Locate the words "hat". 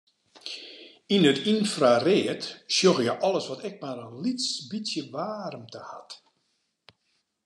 5.91-6.09